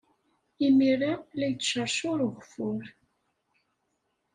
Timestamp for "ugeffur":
2.27-2.83